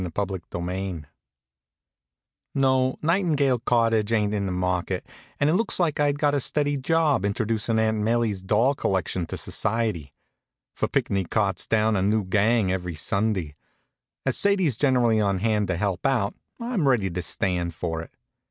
CHAPTER 0.15 0.41
XI 0.51 1.03
No, 2.55 2.97
Nightingale 3.03 3.59
Cottage 3.59 4.11
ain't 4.11 4.33
in 4.33 4.47
the 4.47 4.51
market, 4.51 5.05
and 5.39 5.47
it 5.47 5.53
looks 5.53 5.79
like 5.79 5.99
I'd 5.99 6.17
got 6.17 6.33
a 6.33 6.39
steady 6.39 6.75
job 6.75 7.23
introducin' 7.23 7.77
Aunt 7.77 7.97
'Melie's 7.99 8.41
doll 8.41 8.73
collection 8.73 9.27
to 9.27 9.37
society; 9.37 10.11
for 10.73 10.87
Pinckney 10.87 11.25
carts 11.25 11.67
down 11.67 11.95
a 11.95 12.01
new 12.01 12.23
gang 12.23 12.71
every 12.71 12.95
Sunday. 12.95 13.55
As 14.25 14.35
Sadie's 14.37 14.75
generally 14.75 15.21
on 15.21 15.37
hand 15.37 15.67
to 15.67 15.77
help 15.77 16.03
out, 16.03 16.33
I'm 16.59 16.87
ready 16.87 17.11
to 17.11 17.21
stand 17.21 17.75
for 17.75 18.01
it. 18.01 18.09